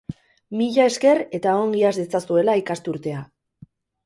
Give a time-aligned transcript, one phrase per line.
[0.61, 3.23] Mila esker eta ongi has dezazuela ikasturtea.